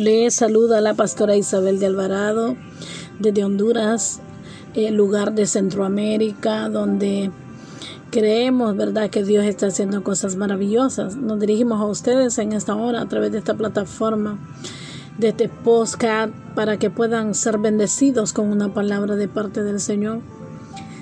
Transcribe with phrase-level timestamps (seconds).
[0.00, 2.56] Le saluda la pastora Isabel de Alvarado
[3.18, 4.20] desde Honduras,
[4.72, 7.30] el lugar de Centroamérica donde
[8.10, 11.16] creemos, ¿verdad?, que Dios está haciendo cosas maravillosas.
[11.16, 14.38] Nos dirigimos a ustedes en esta hora a través de esta plataforma,
[15.18, 20.20] de este postcard, para que puedan ser bendecidos con una palabra de parte del Señor.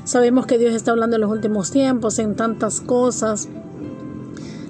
[0.03, 3.49] Sabemos que Dios está hablando en los últimos tiempos en tantas cosas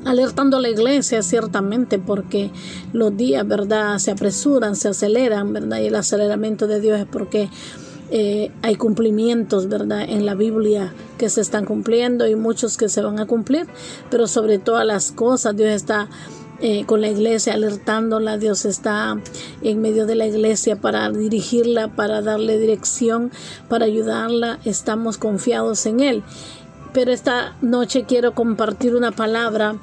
[0.04, 2.50] alertando a la iglesia ciertamente porque
[2.92, 3.98] los días, ¿verdad?
[3.98, 5.78] Se apresuran, se aceleran, ¿verdad?
[5.80, 7.48] Y el aceleramiento de Dios es porque
[8.10, 10.02] eh, hay cumplimientos, ¿verdad?
[10.08, 13.66] En la Biblia que se están cumpliendo y muchos que se van a cumplir,
[14.10, 16.08] pero sobre todas las cosas Dios está
[16.60, 19.20] eh, con la iglesia alertándola, Dios está
[19.62, 23.30] en medio de la iglesia para dirigirla, para darle dirección,
[23.68, 26.24] para ayudarla, estamos confiados en Él
[26.98, 29.76] pero esta noche quiero compartir una palabra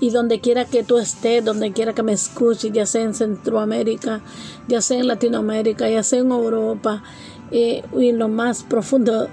[0.00, 4.22] y donde quiera que tú estés, donde quiera que me escuches, ya sea en Centroamérica,
[4.66, 7.04] ya sea en Latinoamérica, ya sea en Europa
[7.52, 9.28] eh, y en lo más profundo,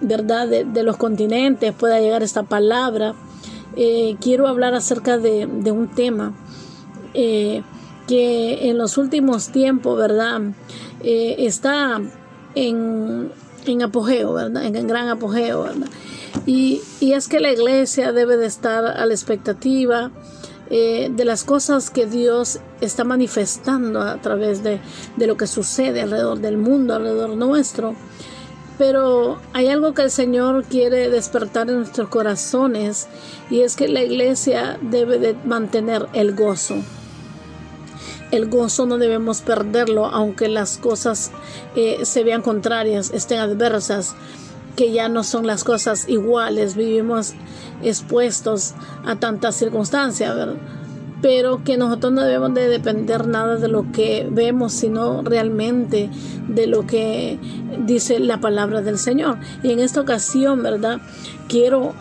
[0.00, 3.14] ¿verdad?, de, los continentes pueda llegar esta palabra.
[3.76, 6.32] Eh, quiero hablar acerca de, un tema
[7.12, 7.62] eh,
[8.08, 10.40] que en los últimos tiempos, ¿verdad?,
[11.02, 12.00] está
[12.54, 13.30] en,
[13.66, 15.88] en apogeo, ¿verdad?, en gran apogeo, ¿verdad?
[16.46, 20.10] Y, es que la iglesia debe de estar a la expectativa
[20.70, 24.80] eh, de las cosas que Dios está manifestando a través de,
[25.16, 27.94] de lo que sucede alrededor del mundo, alrededor nuestro.
[28.78, 33.08] Pero hay algo que el Señor quiere despertar en nuestros corazones
[33.50, 36.76] y es que la iglesia debe de mantener el gozo.
[38.30, 41.32] El gozo no debemos perderlo aunque las cosas
[41.74, 44.14] eh, se vean contrarias, estén adversas
[44.76, 47.34] que ya no son las cosas iguales, vivimos
[47.82, 50.56] expuestos a tantas circunstancias, ¿verdad?
[51.22, 56.10] pero que nosotros no debemos de depender nada de lo que vemos, sino realmente
[56.48, 57.38] de lo que
[57.84, 59.38] dice la palabra del Señor.
[59.62, 61.00] Y en esta ocasión, ¿verdad?
[61.48, 61.94] Quiero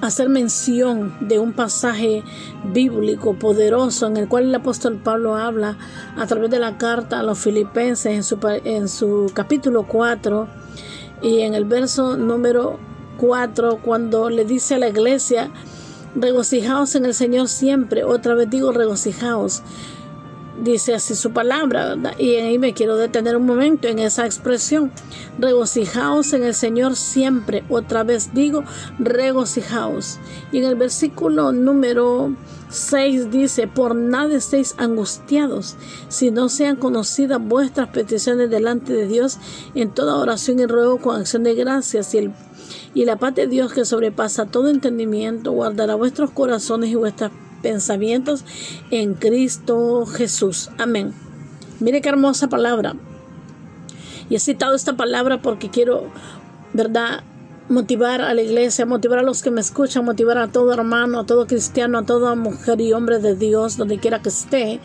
[0.00, 2.22] hacer mención de un pasaje
[2.72, 5.78] bíblico poderoso en el cual el apóstol Pablo habla
[6.16, 10.61] a través de la carta a los filipenses en su, en su capítulo 4
[11.22, 12.78] y en el verso número
[13.18, 15.50] 4, cuando le dice a la iglesia,
[16.14, 19.62] regocijaos en el Señor siempre, otra vez digo regocijaos,
[20.62, 22.14] dice así su palabra, ¿verdad?
[22.18, 24.92] Y ahí me quiero detener un momento en esa expresión,
[25.38, 28.64] regocijaos en el Señor siempre, otra vez digo
[28.98, 30.18] regocijaos.
[30.52, 32.34] Y en el versículo número
[32.70, 35.76] 6 dice, por nada estéis angustiados,
[36.08, 39.38] si no sean conocidas vuestras peticiones delante de Dios
[39.74, 42.32] en toda oración y ruego con acción de gracias y el
[42.94, 47.30] y la paz de Dios que sobrepasa todo entendimiento guardará vuestros corazones y vuestros
[47.62, 48.44] pensamientos
[48.90, 50.70] en Cristo Jesús.
[50.78, 51.12] Amén.
[51.80, 52.94] Mire qué hermosa palabra.
[54.28, 56.04] Y he citado esta palabra porque quiero,
[56.72, 57.22] ¿verdad?
[57.68, 61.26] motivar a la iglesia, motivar a los que me escuchan, motivar a todo hermano, a
[61.26, 64.80] todo cristiano, a toda mujer y hombre de Dios, donde quiera que esté,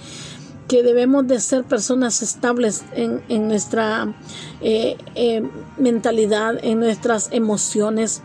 [0.67, 4.13] que debemos de ser personas estables en, nuestra
[4.61, 5.43] eh, eh,
[5.77, 8.21] mentalidad, en nuestras emociones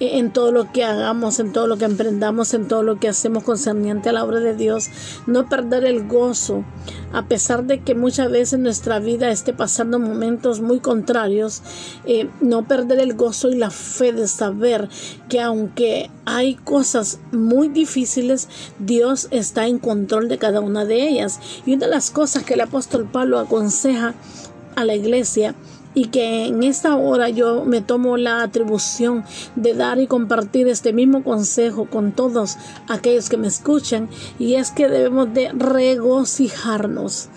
[0.00, 3.44] en todo lo que hagamos, en todo lo que emprendamos, en todo lo que hacemos
[3.44, 4.88] concerniente a la obra de Dios.
[5.26, 6.64] No perder el gozo,
[7.12, 11.62] a pesar de que muchas veces nuestra vida esté pasando momentos muy contrarios,
[12.06, 14.88] eh, no perder el gozo y la fe de saber
[15.28, 21.40] que aunque hay cosas muy difíciles, Dios está en control de cada una de ellas.
[21.66, 24.14] Y una de las cosas que el apóstol Pablo aconseja
[24.76, 25.54] a la iglesia
[25.94, 29.24] y que en esta hora yo me tomo la atribución
[29.56, 32.56] de dar y compartir este mismo consejo con todos
[32.88, 37.28] aquellos que me escuchan y es que debemos de regocijarnos.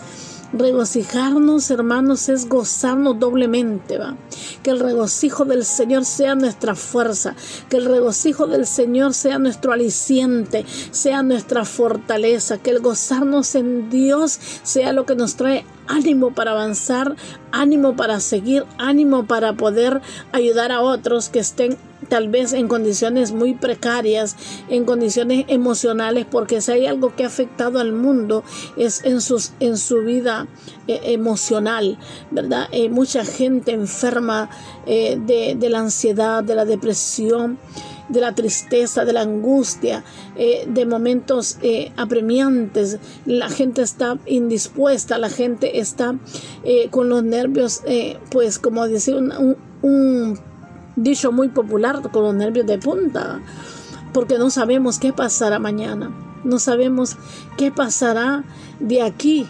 [0.53, 4.15] Regocijarnos, hermanos, es gozarnos doblemente, ¿va?
[4.63, 7.35] Que el regocijo del Señor sea nuestra fuerza,
[7.69, 13.89] que el regocijo del Señor sea nuestro aliciente, sea nuestra fortaleza, que el gozarnos en
[13.89, 17.15] Dios sea lo que nos trae ánimo para avanzar,
[17.51, 20.01] ánimo para seguir, ánimo para poder
[20.31, 21.77] ayudar a otros que estén
[22.07, 24.35] tal vez en condiciones muy precarias,
[24.69, 28.43] en condiciones emocionales, porque si hay algo que ha afectado al mundo
[28.77, 29.19] es en,
[29.59, 30.47] en su vida
[30.87, 31.97] eh, emocional,
[32.31, 32.67] ¿verdad?
[32.71, 34.49] Eh, mucha gente enferma
[34.85, 37.57] eh, de, de la ansiedad, de la depresión
[38.09, 40.01] de la tristeza, de la angustia,
[40.37, 41.57] de momentos
[41.97, 42.99] apremiantes.
[43.25, 46.15] La gente está indispuesta, la gente está
[46.89, 47.81] con los nervios,
[48.31, 50.39] pues como decir un, un
[50.97, 53.39] dicho muy popular, con los nervios de punta,
[54.13, 56.11] porque no sabemos qué pasará mañana,
[56.43, 57.15] no sabemos
[57.55, 58.43] qué pasará
[58.79, 59.47] de aquí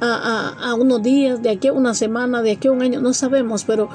[0.00, 3.64] a, unos días, de aquí a una semana, de aquí a un año, no sabemos,
[3.64, 3.88] pero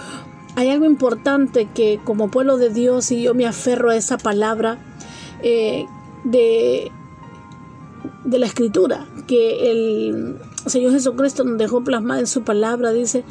[0.55, 4.77] hay algo importante que como pueblo de Dios y yo me aferro a esa palabra
[5.41, 5.85] eh,
[6.23, 6.91] de,
[8.25, 13.23] de la escritura, que el Señor Jesucristo nos dejó plasmada en su palabra, dice,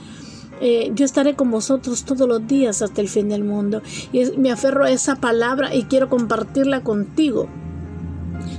[0.60, 3.82] eh, yo estaré con vosotros todos los días hasta el fin del mundo.
[4.12, 7.48] Y me aferro a esa palabra y quiero compartirla contigo.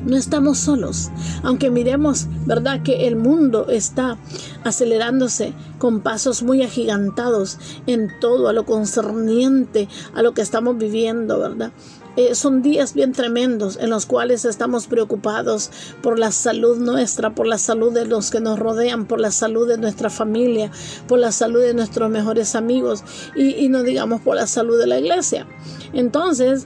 [0.05, 1.11] No estamos solos,
[1.43, 4.17] aunque miremos, ¿verdad?, que el mundo está
[4.63, 11.39] acelerándose con pasos muy agigantados en todo a lo concerniente a lo que estamos viviendo,
[11.39, 11.71] ¿verdad?
[12.17, 15.71] Eh, son días bien tremendos en los cuales estamos preocupados
[16.01, 19.65] por la salud nuestra, por la salud de los que nos rodean, por la salud
[19.65, 20.71] de nuestra familia,
[21.07, 24.99] por la salud de nuestros mejores amigos y, no digamos por la salud de la
[24.99, 25.47] iglesia.
[25.93, 26.65] Entonces,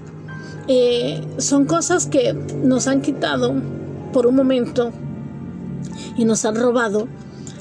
[0.68, 3.54] eh, son cosas que nos han quitado
[4.14, 4.92] por un momento
[6.18, 7.08] y nos han robado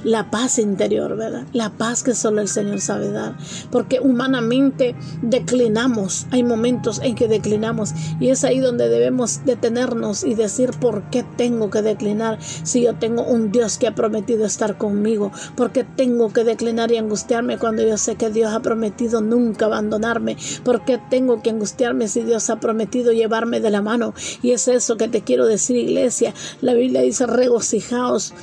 [0.05, 1.45] la paz interior, ¿verdad?
[1.53, 3.37] La paz que solo el Señor sabe dar.
[3.71, 10.35] Porque humanamente declinamos, hay momentos en que declinamos y es ahí donde debemos detenernos y
[10.35, 14.79] decir por qué tengo que declinar si yo tengo un Dios que ha prometido estar
[14.79, 19.21] conmigo, por qué tengo que declinar y angustiarme cuando yo sé que Dios ha prometido
[19.21, 24.15] nunca abandonarme, por qué tengo que angustiarme si Dios ha prometido llevarme de la mano.
[24.43, 26.35] Y es eso que te quiero decir, iglesia.
[26.61, 28.35] La Biblia dice regocijaos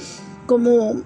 [0.46, 1.02] como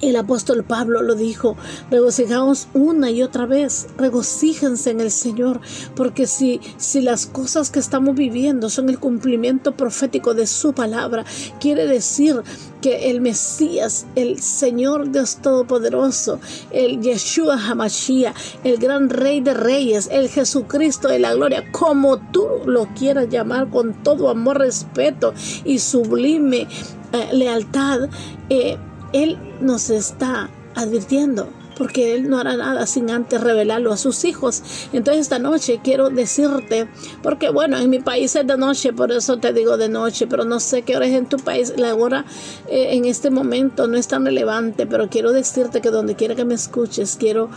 [0.00, 1.56] el apóstol Pablo lo dijo,
[1.90, 5.60] regocijaos una y otra vez, regocíjense en el Señor,
[5.94, 11.24] porque si, si las cosas que estamos viviendo son el cumplimiento profético de su palabra,
[11.60, 12.42] quiere decir
[12.80, 16.40] que el Mesías, el Señor Dios Todopoderoso,
[16.70, 18.34] el Yeshua Hamashiach,
[18.64, 23.68] el gran Rey de Reyes, el Jesucristo de la Gloria, como tú lo quieras llamar
[23.70, 25.34] con todo amor, respeto
[25.64, 26.68] y sublime
[27.12, 28.08] eh, lealtad,
[28.50, 28.76] eh,
[29.12, 34.62] él nos está advirtiendo porque Él no hará nada sin antes revelarlo a sus hijos.
[34.92, 36.88] Entonces esta noche quiero decirte,
[37.22, 40.44] porque bueno, en mi país es de noche, por eso te digo de noche, pero
[40.44, 41.72] no sé qué hora es en tu país.
[41.76, 42.24] La hora
[42.68, 46.44] eh, en este momento no es tan relevante, pero quiero decirte que donde quiera que
[46.44, 47.48] me escuches, quiero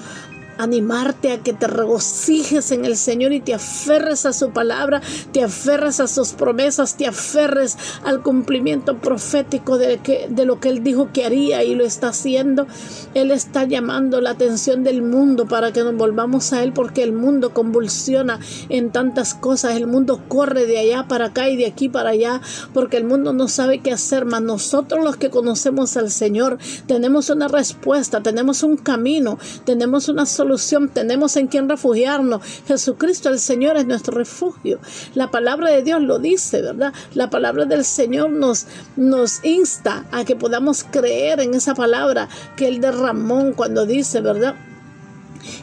[0.61, 5.43] animarte a que te regocijes en el Señor y te aferres a su palabra, te
[5.43, 10.83] aferres a sus promesas, te aferres al cumplimiento profético de, que, de lo que Él
[10.83, 12.67] dijo que haría y lo está haciendo.
[13.13, 17.13] Él está llamando la atención del mundo para que nos volvamos a Él porque el
[17.13, 21.89] mundo convulsiona en tantas cosas, el mundo corre de allá para acá y de aquí
[21.89, 22.41] para allá
[22.73, 27.29] porque el mundo no sabe qué hacer, mas nosotros los que conocemos al Señor tenemos
[27.29, 30.50] una respuesta, tenemos un camino, tenemos una solución
[30.93, 32.41] tenemos en quien refugiarnos.
[32.67, 34.79] Jesucristo el Señor es nuestro refugio.
[35.13, 36.93] La palabra de Dios lo dice, ¿verdad?
[37.13, 42.67] La palabra del Señor nos, nos insta a que podamos creer en esa palabra que
[42.67, 44.55] Él derramó cuando dice, ¿verdad?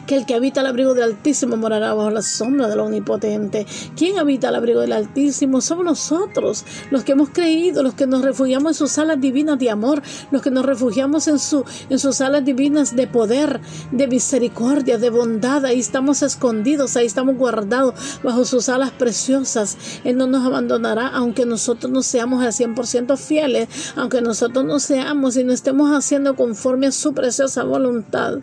[0.05, 3.65] Que el que habita al abrigo del Altísimo morará bajo la sombra del Omnipotente.
[3.95, 5.61] ¿Quién habita al abrigo del Altísimo?
[5.61, 9.69] Somos nosotros, los que hemos creído, los que nos refugiamos en sus alas divinas de
[9.69, 13.61] amor, los que nos refugiamos en, su, en sus alas divinas de poder,
[13.91, 15.65] de misericordia, de bondad.
[15.65, 17.93] Ahí estamos escondidos, ahí estamos guardados
[18.23, 19.77] bajo sus alas preciosas.
[20.03, 25.37] Él no nos abandonará, aunque nosotros no seamos al 100% fieles, aunque nosotros no seamos
[25.37, 28.39] y no estemos haciendo conforme a su preciosa voluntad.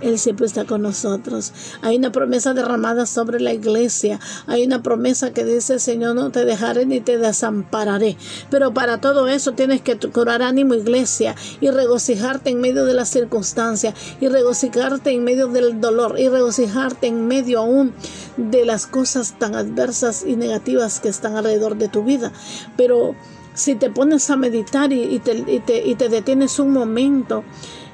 [0.00, 1.52] Él siempre está con nosotros.
[1.82, 4.20] Hay una promesa derramada sobre la iglesia.
[4.46, 8.16] Hay una promesa que dice, Señor, no te dejaré ni te desampararé.
[8.50, 13.08] Pero para todo eso tienes que curar ánimo, iglesia, y regocijarte en medio de las
[13.08, 17.92] circunstancias, y regocijarte en medio del dolor, y regocijarte en medio aún
[18.36, 22.32] de las cosas tan adversas y negativas que están alrededor de tu vida.
[22.76, 23.14] Pero
[23.54, 27.44] si te pones a meditar y, te, detienes un momento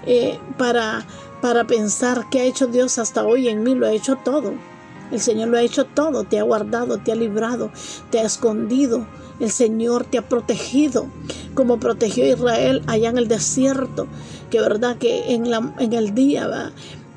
[0.06, 1.04] eh, para
[1.40, 4.54] para pensar qué ha hecho Dios hasta hoy en mí, lo ha hecho todo.
[5.10, 7.70] El Señor lo ha hecho todo, te ha guardado, te ha librado,
[8.10, 9.06] te ha escondido.
[9.38, 11.06] El Señor te ha protegido,
[11.54, 14.06] como protegió a Israel allá en el desierto,
[14.50, 16.72] que verdad que en, la, en el día ¿va?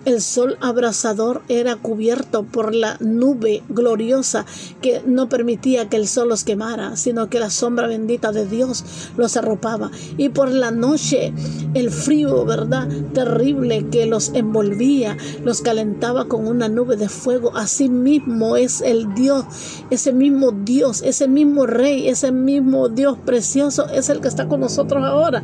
[0.10, 4.44] El sol abrasador era cubierto por la nube gloriosa
[4.82, 8.84] que no permitía que el sol los quemara, sino que la sombra bendita de Dios
[9.18, 9.92] los arropaba.
[10.18, 11.32] Y por la noche
[11.76, 12.88] el frío, ¿verdad?
[13.14, 17.56] Terrible que los envolvía, los calentaba con una nube de fuego.
[17.56, 19.46] Así mismo es el Dios,
[19.92, 24.62] ese mismo Dios, ese mismo Rey, ese mismo Dios precioso es el que está con
[24.62, 25.44] nosotros ahora.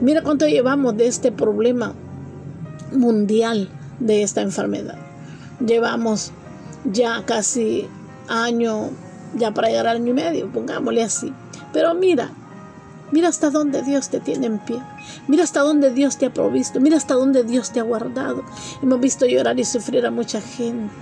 [0.00, 1.92] Mira cuánto llevamos de este problema
[2.92, 3.68] mundial
[4.00, 4.98] de esta enfermedad.
[5.64, 6.32] Llevamos
[6.84, 7.86] ya casi
[8.28, 8.90] año,
[9.36, 11.32] ya para llegar al año y medio, pongámosle así.
[11.72, 12.32] Pero mira,
[13.12, 14.80] Mira hasta dónde Dios te tiene en pie.
[15.26, 16.80] Mira hasta dónde Dios te ha provisto.
[16.80, 18.44] Mira hasta dónde Dios te ha guardado.
[18.82, 20.94] Hemos visto llorar y sufrir a mucha gente.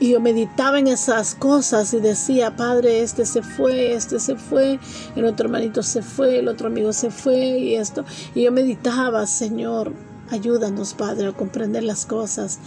[0.00, 4.80] Y yo meditaba en esas cosas y decía, Padre, este se fue, este se fue,
[5.14, 8.04] el otro hermanito se fue, el otro amigo se fue y esto.
[8.34, 9.92] Y yo meditaba, Señor,
[10.30, 12.58] ayúdanos, Padre, a comprender las cosas.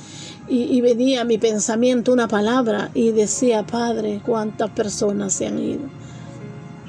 [0.48, 5.84] Y, venía a mi pensamiento una palabra y decía, Padre, cuántas personas se han ido.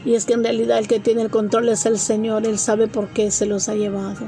[0.04, 2.87] Y es que en realidad el que tiene el control es el Señor, Él sabe
[2.87, 4.26] por qué se los ha llevado.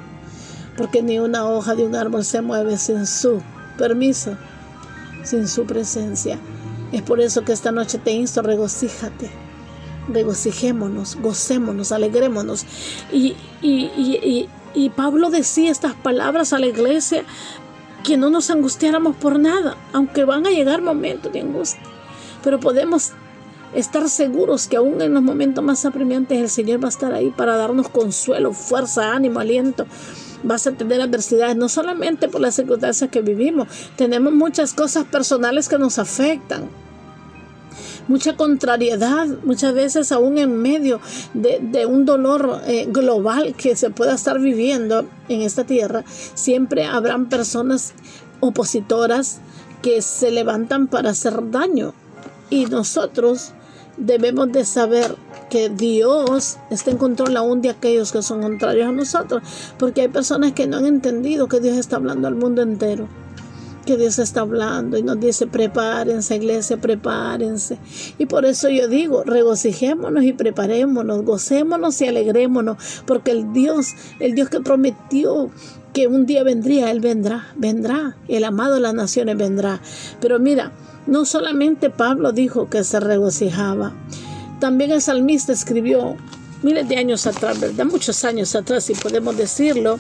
[0.77, 3.41] Porque ni una hoja de un árbol se mueve sin su
[3.77, 4.37] permiso
[5.29, 6.39] sin su presencia.
[6.93, 9.31] Es por eso que esta noche te insto, regocíjate,
[10.09, 12.65] regocijémonos, gocémonos, alegrémonos.
[13.13, 14.49] Y, y, y,
[14.95, 17.25] Pablo decía estas palabras a la iglesia,
[18.05, 21.83] que no nos angustiáramos por nada, aunque van a llegar momentos de angustia,
[22.43, 23.13] pero podemos
[23.75, 27.31] estar seguros que aún en los momentos más apremiantes el Señor va a estar ahí
[27.31, 29.87] para darnos consuelo, fuerza, ánimo, aliento.
[30.43, 35.69] Vas a tener adversidades, no solamente por las circunstancias que vivimos, tenemos muchas cosas personales
[35.69, 36.69] que nos afectan
[38.09, 41.01] mucha contrariedad, muchas veces aún en medio
[41.35, 47.29] de, un dolor eh, global que se pueda estar viviendo en esta tierra, siempre habrán
[47.29, 47.93] personas
[48.41, 49.41] opositoras
[49.83, 51.95] que se levantan para hacer daño.
[52.51, 53.53] Y nosotros
[53.99, 55.15] debemos de saber
[55.51, 59.43] que Dios está en control aún de aquellos que son contrarios a nosotros,
[59.79, 63.09] porque hay personas que no han entendido que Dios está hablando al mundo entero,
[63.89, 67.79] que Dios está hablando y nos dice prepárense iglesia, prepárense.
[68.19, 72.77] Y por eso yo digo, regocijémonos y preparémonos, gocémonos y alegrémonos,
[73.07, 75.51] porque el Dios, el Dios que prometió
[75.95, 79.81] que un día vendría, Él vendrá, vendrá, el amado de las naciones vendrá.
[80.21, 80.71] Pero mira,
[81.07, 83.95] no solamente Pablo dijo que se regocijaba,
[84.61, 86.15] también el salmista escribió
[86.63, 87.87] miles de años atrás, ¿verdad?
[87.87, 89.99] Muchos años atrás, si podemos decirlo.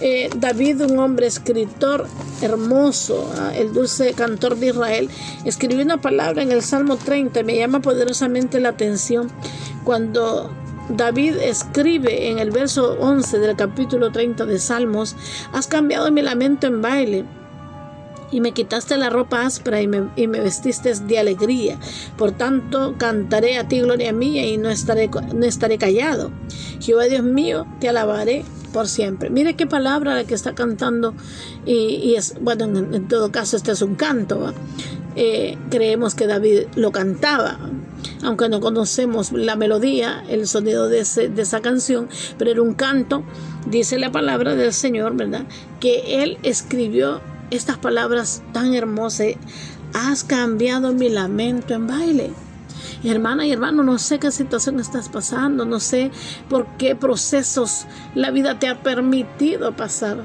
[0.00, 2.06] Eh, David, un hombre escritor
[2.40, 5.10] hermoso, ah, el dulce cantor de Israel,
[5.44, 9.28] escribió una palabra en el Salmo 30, me llama poderosamente la atención
[9.82, 10.50] cuando
[10.88, 15.16] David escribe en el verso 11 del capítulo 30 de Salmos,
[15.52, 17.24] has cambiado mi lamento en baile
[18.30, 21.78] y me quitaste la ropa áspera y me, vestiste de alegría.
[22.16, 26.30] Por tanto, cantaré a ti gloria mía y no estaré, no estaré callado.
[26.80, 29.30] Jehová Dios mío, te alabaré por siempre.
[29.30, 31.14] Mire qué palabra la que está cantando
[31.64, 34.52] y, es, bueno, en, todo caso este es un canto.
[35.16, 37.58] Eh, creemos que David lo cantaba,
[38.22, 43.24] aunque no conocemos la melodía, el sonido de, de esa canción, pero era un canto,
[43.66, 45.44] dice la palabra del Señor, ¿verdad?
[45.80, 47.20] Que él escribió
[47.50, 49.34] estas palabras tan hermosas.
[49.94, 52.30] Has cambiado mi lamento en baile.
[53.04, 56.10] hermana y hermano, no sé qué situación estás pasando, no sé
[56.48, 60.18] por qué procesos la vida te ha permitido pasar.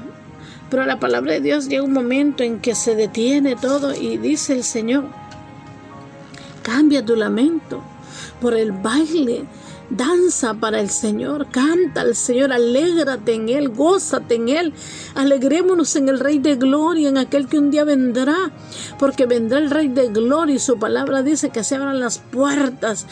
[0.70, 4.54] Pero la palabra de Dios llega un momento en que se detiene todo y dice
[4.54, 5.04] el Señor,
[6.62, 7.82] cambia tu lamento
[8.40, 9.44] por el baile
[9.90, 14.72] Danza para el Señor, canta al Señor, alégrate en Él, gózate en Él.
[15.14, 18.50] Alegrémonos en el Rey de Gloria, en aquel que un día vendrá,
[18.98, 23.06] porque vendrá el Rey de Gloria y su palabra dice que se abran las puertas,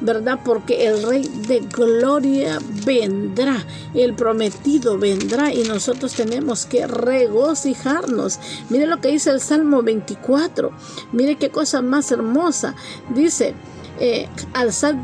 [0.00, 0.38] ¿verdad?
[0.44, 8.38] Porque el Rey de Gloria vendrá, el prometido vendrá y nosotros tenemos que regocijarnos.
[8.68, 10.72] Mire lo que dice el Salmo 24,
[11.12, 12.74] mire qué cosa más hermosa.
[13.14, 13.54] Dice,
[13.98, 14.94] eh, alzad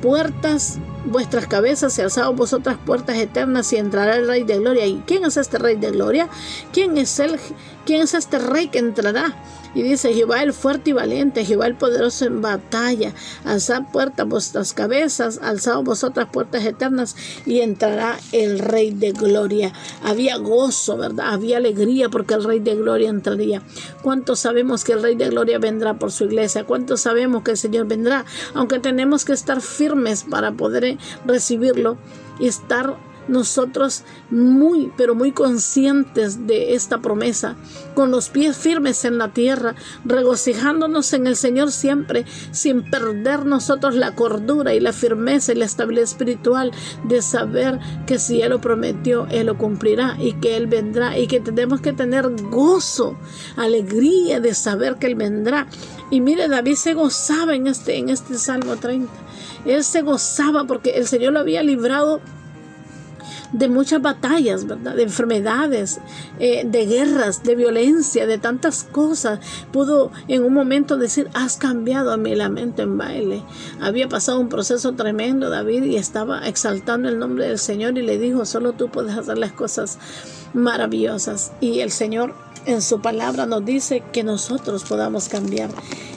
[0.00, 4.86] puertas vuestras cabezas y alzado vosotras puertas eternas y entrará el Rey de Gloria.
[4.86, 6.28] ¿Y quién es este Rey de Gloria?
[6.72, 7.38] ¿Quién es el,
[7.86, 9.34] quién es este Rey que entrará?
[9.74, 13.12] Y dice Jehová el fuerte y valiente, Jehová el poderoso en batalla.
[13.44, 19.72] Alzad puertas vuestras cabezas, alzad vosotras puertas eternas y entrará el Rey de Gloria.
[20.02, 21.26] Había gozo, ¿verdad?
[21.32, 23.62] Había alegría porque el Rey de Gloria entraría.
[24.02, 26.64] ¿Cuántos sabemos que el Rey de Gloria vendrá por su iglesia?
[26.64, 28.24] ¿Cuántos sabemos que el Señor vendrá?
[28.54, 31.96] Aunque tenemos que estar firmes para poder recibirlo
[32.38, 32.96] y estar
[33.30, 37.56] nosotros muy, pero muy conscientes de esta promesa,
[37.94, 43.94] con los pies firmes en la tierra, regocijándonos en el Señor siempre, sin perder nosotros
[43.94, 46.72] la cordura y la firmeza y la estabilidad espiritual
[47.04, 51.26] de saber que si Él lo prometió, Él lo cumplirá y que Él vendrá y
[51.26, 53.16] que tenemos que tener gozo,
[53.56, 55.66] alegría de saber que Él vendrá.
[56.10, 59.12] Y mire, David se gozaba en este, en este Salmo 30.
[59.64, 62.20] Él se gozaba porque el Señor lo había librado
[63.52, 64.94] de muchas batallas, ¿verdad?
[64.94, 66.00] De enfermedades,
[66.38, 69.40] eh, de guerras, de violencia, de tantas cosas.
[69.72, 73.42] Pudo en un momento decir, has cambiado a mi lamento en baile.
[73.80, 78.18] Había pasado un proceso tremendo David y estaba exaltando el nombre del Señor y le
[78.18, 79.98] dijo, solo tú puedes hacer las cosas
[80.54, 81.52] maravillosas.
[81.60, 82.34] Y el Señor
[82.66, 85.70] en su palabra nos dice que nosotros podamos cambiar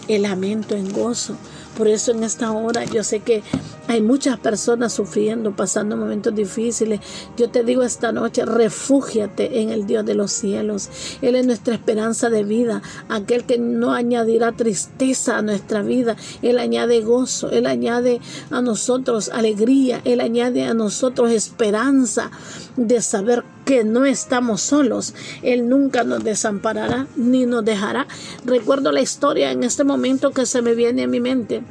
[0.08, 1.36] el lamento en gozo.
[1.77, 3.44] Por eso en esta hora yo sé que
[3.88, 7.00] hay muchas personas sufriendo, pasando momentos difíciles.
[7.36, 10.89] Yo te digo esta noche, refúgiate en el Dios de los cielos.
[11.22, 16.15] Él es nuestra esperanza de vida, aquel que no añadirá tristeza a nuestra vida.
[16.42, 22.32] Él añade gozo, Él añade a nosotros alegría, Él añade a nosotros esperanza
[22.77, 25.13] de saber que no estamos solos.
[25.41, 28.08] Él nunca nos desamparará ni nos dejará.
[28.46, 31.63] Recuerdo la historia en este momento que se me viene a mi mente.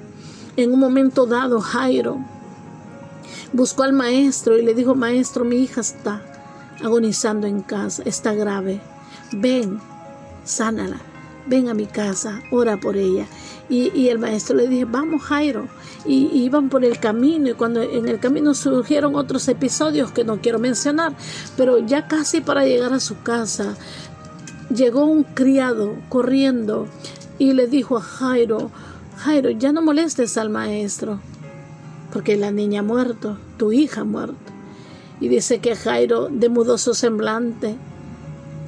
[0.57, 2.19] En un momento dado, Jairo
[3.53, 6.23] buscó al maestro y le dijo, maestro, mi hija está
[6.83, 8.81] agonizando en casa, está grave.
[9.33, 9.81] Ven,
[10.45, 11.01] sánala,
[11.47, 13.27] ven a mi casa, ora por ella.
[13.69, 15.67] Y, el maestro le dije, vamos Jairo.
[16.05, 20.41] Y, iban por el camino y cuando en el camino surgieron otros episodios que no
[20.41, 21.15] quiero mencionar,
[21.57, 23.77] pero ya casi para llegar a su casa,
[24.75, 26.87] llegó un criado corriendo
[27.39, 28.71] y le dijo a Jairo,
[29.17, 31.21] Jairo, ya no molestes al maestro,
[32.13, 34.37] porque la niña ha muerto, tu hija ha muerto.
[35.21, 37.77] Y dice que Jairo demudó su semblante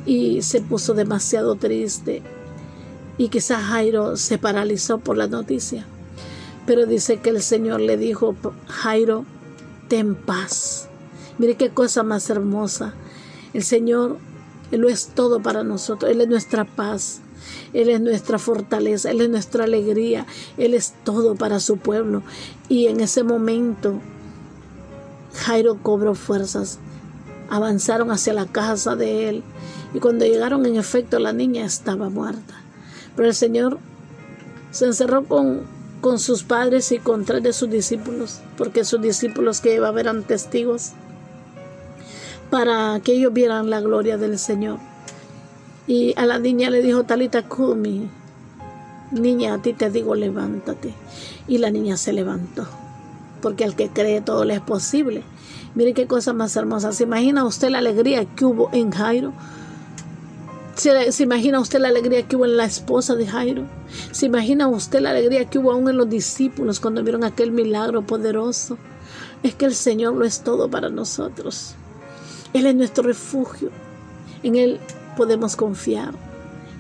[0.07, 2.23] y se puso demasiado triste
[3.17, 5.87] y quizás Jairo se paralizó por la noticia.
[6.67, 8.35] Pero dice que el Señor le dijo,
[8.67, 9.25] Jairo,
[9.89, 10.89] ten paz.
[11.39, 12.95] Mire qué cosa más hermosa.
[13.53, 14.19] El Señor,
[14.73, 16.11] Él lo es todo para nosotros.
[16.11, 17.21] Él es nuestra paz.
[17.73, 19.11] Él es nuestra fortaleza.
[19.11, 20.27] Él es nuestra alegría.
[20.57, 22.23] Él es todo para su pueblo.
[22.69, 24.01] Y en ese momento,
[25.35, 26.79] Jairo cobró fuerzas.
[27.51, 29.43] Avanzaron hacia la casa de él.
[29.93, 32.64] Y cuando llegaron, en efecto, la niña estaba muerta.
[33.17, 33.79] Pero el Señor
[34.71, 35.63] se encerró con,
[36.01, 40.25] con sus padres y con tres de sus discípulos, porque sus discípulos que a eran
[40.25, 40.93] testigos,
[42.51, 44.79] para que ellos vieran la gloria del Señor.
[45.87, 48.09] Y a la niña le dijo, Talita Kumi,
[49.13, 50.95] niña, a ti te digo, levántate.
[51.47, 52.67] Y la niña se levantó,
[53.43, 55.23] porque al que cree todo le es posible.
[55.75, 56.93] Mire qué cosa más hermosa.
[56.93, 59.33] ¿Se imagina usted la alegría que hubo en Jairo?
[60.77, 63.63] ¿Se, imagina usted la alegría que hubo en la esposa de Jairo?
[64.11, 68.03] ¿Se imagina usted la alegría que hubo aún en los discípulos cuando vieron aquel milagro
[68.03, 68.77] poderoso?
[69.43, 71.75] Es que el Señor lo es todo para nosotros.
[72.53, 73.71] Él es nuestro refugio.
[74.43, 74.81] En Él
[75.17, 76.13] podemos confiar.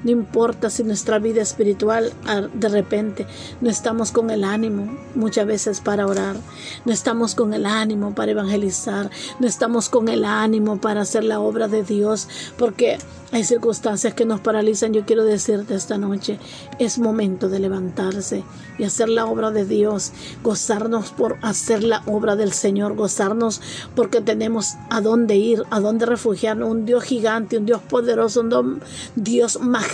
[0.04, 3.26] No importa si nuestra vida espiritual ah, de repente
[3.60, 6.36] no estamos con el ánimo muchas veces para orar,
[6.84, 11.40] no estamos con el ánimo para evangelizar, no estamos con el ánimo para hacer la
[11.40, 12.98] obra de Dios, porque
[13.34, 14.92] hay circunstancias que nos paralizan.
[14.92, 16.38] Yo quiero decirte esta noche,
[16.78, 18.44] es momento de levantarse
[18.78, 20.12] y hacer la obra de Dios,
[20.44, 23.60] gozarnos por hacer la obra del Señor, gozarnos
[23.96, 28.80] porque tenemos a dónde ir, a dónde refugiarnos, un Dios gigante, un Dios poderoso, un
[29.16, 29.93] Dios majestuoso,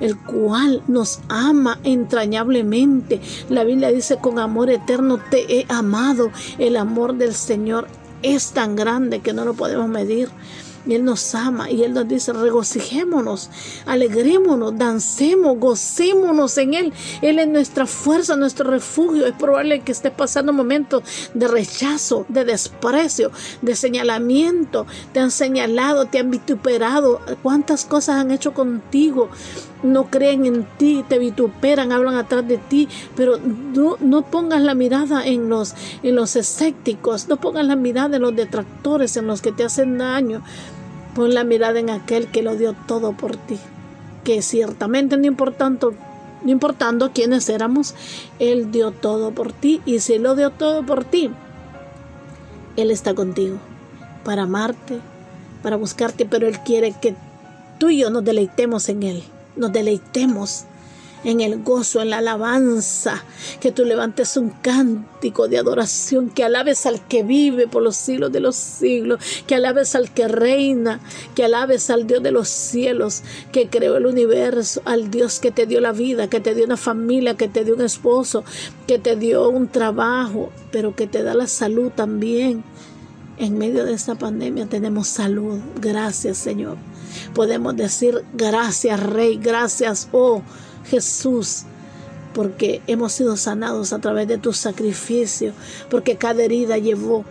[0.00, 3.20] el cual nos ama entrañablemente.
[3.48, 6.30] La Biblia dice, con amor eterno te he amado.
[6.58, 7.88] El amor del Señor
[8.22, 10.28] es tan grande que no lo podemos medir.
[10.86, 13.50] Y Él nos ama y Él nos dice, regocijémonos,
[13.86, 16.92] alegrémonos, dancemos, gocémonos en Él.
[17.22, 19.26] Él es nuestra fuerza, nuestro refugio.
[19.26, 21.02] Es probable que esté pasando momentos
[21.34, 24.86] de rechazo, de desprecio, de señalamiento.
[25.12, 27.20] Te han señalado, te han vituperado.
[27.42, 29.30] ¿Cuántas cosas han hecho contigo?
[29.82, 35.26] No creen en ti, te vituperan, hablan atrás de ti, pero no, pongas la mirada
[35.26, 39.52] en los, en los escépticos, no pongas la mirada en los detractores, en los que
[39.52, 40.42] te hacen daño,
[41.14, 43.58] Pon la mirada en aquel que lo dio todo por ti,
[44.24, 45.92] que ciertamente no importando,
[46.42, 47.94] no importando quiénes éramos,
[48.38, 51.30] Él dio todo por ti y si lo dio todo por ti,
[52.76, 53.58] Él está contigo
[54.24, 55.00] para amarte,
[55.62, 57.14] para buscarte, pero Él quiere que
[57.78, 59.22] tú y yo nos deleitemos en Él,
[59.56, 60.66] nos deleitemos
[61.24, 63.22] en el gozo, en la alabanza,
[63.60, 68.32] que tú levantes un cántico de adoración, que alabes al que vive por los siglos
[68.32, 71.00] de los siglos, que alabes al que reina,
[71.34, 75.66] que alabes al Dios de los cielos, que creó el universo, al Dios que te
[75.66, 78.44] dio la vida, que te dio una familia, que te dio un esposo,
[78.86, 82.64] que te dio un trabajo, pero que te da la salud también.
[83.38, 85.58] En medio de esta pandemia tenemos salud.
[85.80, 86.76] Gracias, Señor.
[87.34, 90.42] Podemos decir gracias, Rey, gracias, oh
[90.86, 91.62] Jesús,
[92.34, 95.52] porque hemos sido sanados a través de tu sacrificio,
[95.90, 97.24] porque cada herida llevó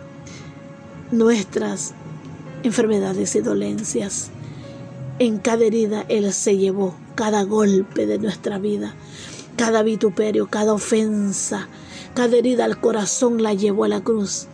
[1.10, 1.94] nuestras
[2.62, 4.30] enfermedades y dolencias.
[5.18, 8.94] En cada herida Él se llevó cada golpe de nuestra vida,
[9.56, 11.68] cada vituperio, cada ofensa,
[12.14, 14.46] cada herida al corazón la llevó a la cruz.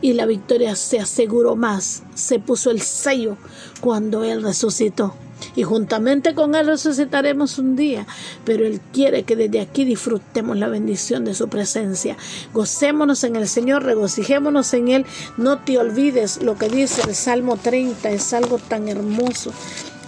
[0.00, 3.36] Y la victoria se aseguró más, se puso el sello
[3.80, 5.14] cuando Él resucitó
[5.54, 8.06] y juntamente con Él resucitaremos un día.
[8.44, 12.16] Pero Él quiere que desde aquí disfrutemos la bendición de su presencia.
[12.52, 15.06] Gocémonos en el Señor, regocijémonos en Él.
[15.36, 19.52] No te olvides lo que dice el Salmo 30, es algo tan hermoso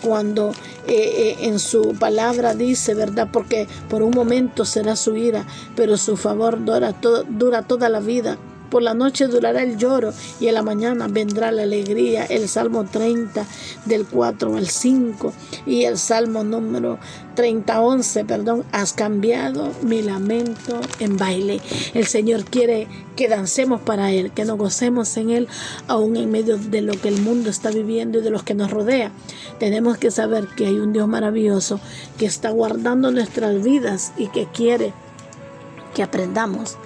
[0.02, 0.52] cuando
[0.86, 3.28] eh, eh, en su palabra dice, ¿verdad?
[3.32, 6.94] Porque por un momento será su ira, pero su favor dura,
[7.28, 8.38] dura toda la vida.
[8.70, 12.24] Por la noche durará el lloro y en la mañana vendrá la alegría.
[12.24, 13.44] El Salmo 30
[13.86, 15.32] del 4 al 5
[15.66, 16.98] y el Salmo número
[17.34, 21.60] 30, 11, perdón, has cambiado mi lamento en baile.
[21.94, 25.48] El Señor quiere que dancemos para Él, que nos gocemos en Él,
[25.86, 28.70] aún en medio de lo que el mundo está viviendo y de los que nos
[28.70, 29.12] rodea.
[29.58, 31.80] Tenemos que saber que hay un Dios maravilloso
[32.18, 34.92] que está guardando nuestras vidas y que quiere
[35.94, 36.76] que aprendamos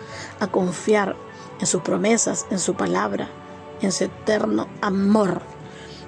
[0.41, 1.17] a confiar
[1.63, 3.29] en sus promesas, en su palabra,
[3.81, 5.41] en su eterno amor.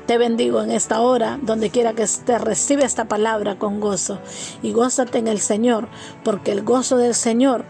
[0.07, 4.19] Te bendigo en esta hora, donde quiera que estés, recibe esta palabra con gozo
[4.63, 5.89] y gózate en el Señor,
[6.25, 7.65] porque el gozo del Señor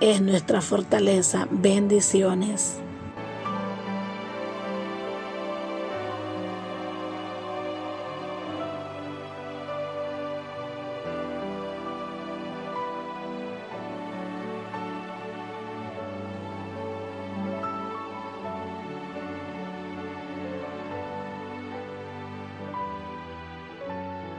[0.00, 1.48] es nuestra fortaleza.
[1.50, 2.83] Bendiciones.